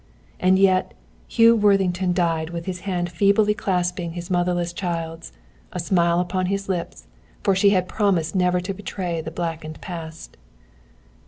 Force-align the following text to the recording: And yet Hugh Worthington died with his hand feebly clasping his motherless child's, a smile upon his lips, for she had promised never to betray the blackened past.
And 0.39 0.57
yet 0.57 0.95
Hugh 1.27 1.55
Worthington 1.55 2.13
died 2.13 2.49
with 2.49 2.65
his 2.65 2.79
hand 2.89 3.11
feebly 3.11 3.53
clasping 3.53 4.13
his 4.13 4.31
motherless 4.31 4.73
child's, 4.73 5.31
a 5.71 5.79
smile 5.79 6.19
upon 6.19 6.47
his 6.47 6.67
lips, 6.67 7.05
for 7.43 7.55
she 7.55 7.69
had 7.69 7.87
promised 7.87 8.33
never 8.33 8.59
to 8.61 8.73
betray 8.73 9.21
the 9.21 9.29
blackened 9.29 9.79
past. 9.79 10.37